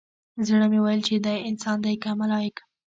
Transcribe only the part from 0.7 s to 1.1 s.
مې ويل